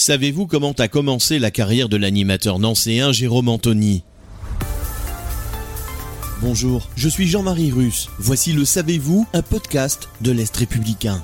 [0.00, 4.04] Savez-vous comment a commencé la carrière de l'animateur nancéen Jérôme Anthony?
[6.40, 8.08] Bonjour, je suis Jean-Marie Russe.
[8.20, 11.20] Voici le Savez-vous, un podcast de l'Est républicain.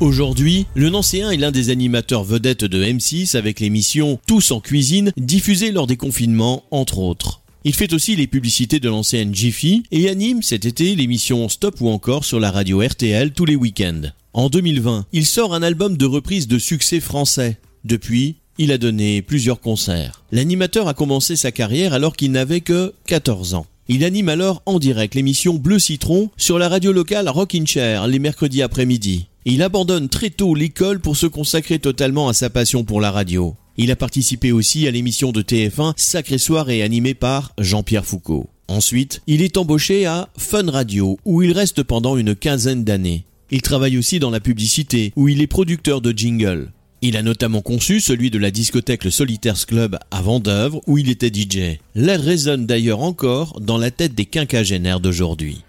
[0.00, 5.12] Aujourd'hui, le Nancéen est l'un des animateurs vedettes de M6 avec l'émission Tous en cuisine
[5.16, 7.41] diffusée lors des confinements, entre autres.
[7.64, 11.90] Il fait aussi les publicités de l'ancienne Jiffy et anime cet été l'émission Stop ou
[11.90, 14.10] encore sur la radio RTL tous les week-ends.
[14.32, 17.58] En 2020, il sort un album de reprise de succès français.
[17.84, 20.24] Depuis, il a donné plusieurs concerts.
[20.32, 23.66] L'animateur a commencé sa carrière alors qu'il n'avait que 14 ans.
[23.86, 28.18] Il anime alors en direct l'émission Bleu Citron sur la radio locale Rockin' Chair les
[28.18, 29.28] mercredis après-midi.
[29.44, 33.54] Il abandonne très tôt l'école pour se consacrer totalement à sa passion pour la radio.
[33.78, 38.50] Il a participé aussi à l'émission de TF1 Sacré Soirée animée par Jean-Pierre Foucault.
[38.68, 43.24] Ensuite, il est embauché à Fun Radio où il reste pendant une quinzaine d'années.
[43.50, 46.70] Il travaille aussi dans la publicité où il est producteur de jingle.
[47.00, 51.08] Il a notamment conçu celui de la discothèque Le Solitaires Club à Vendœuvre où il
[51.08, 51.78] était DJ.
[51.94, 55.64] L'air résonne d'ailleurs encore dans la tête des quinquagénaires d'aujourd'hui.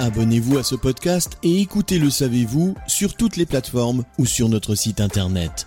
[0.00, 4.74] Abonnez-vous à ce podcast et écoutez Le Savez-vous sur toutes les plateformes ou sur notre
[4.74, 5.66] site internet.